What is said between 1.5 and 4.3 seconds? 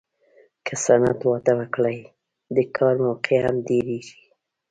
وکړي، د کار موقعې هم ډېرېږي.